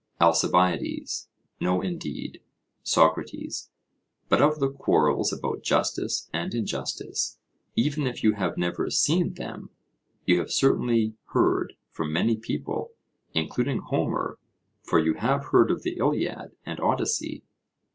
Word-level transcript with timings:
ALCIBIADES: 0.19 1.27
No 1.59 1.79
indeed. 1.79 2.41
SOCRATES: 2.81 3.69
But 4.29 4.41
of 4.41 4.59
the 4.59 4.71
quarrels 4.71 5.31
about 5.31 5.61
justice 5.61 6.27
and 6.33 6.55
injustice, 6.55 7.37
even 7.75 8.07
if 8.07 8.23
you 8.23 8.33
have 8.33 8.57
never 8.57 8.89
seen 8.89 9.33
them, 9.35 9.69
you 10.25 10.39
have 10.39 10.49
certainly 10.51 11.13
heard 11.33 11.73
from 11.91 12.11
many 12.11 12.35
people, 12.35 12.93
including 13.35 13.77
Homer; 13.77 14.39
for 14.81 14.97
you 14.97 15.13
have 15.13 15.45
heard 15.51 15.69
of 15.69 15.83
the 15.83 15.97
Iliad 15.97 16.53
and 16.65 16.79
Odyssey? 16.79 17.43